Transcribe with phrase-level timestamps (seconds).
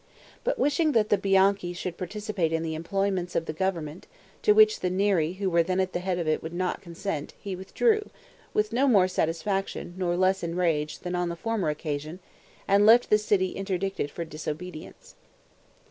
[0.43, 4.07] But wishing that the Bianchi should participate in the employments of the government,
[4.41, 7.35] to which the Neri who were then at the head of it would not consent,
[7.39, 8.09] he withdrew,
[8.51, 12.17] with no more satisfaction nor less enraged than on the former occasion,
[12.67, 15.13] and left the city interdicted for disobedience.